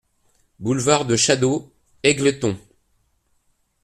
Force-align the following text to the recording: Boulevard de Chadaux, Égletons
Boulevard 0.59 1.05
de 1.05 1.15
Chadaux, 1.15 1.71
Égletons 2.01 2.57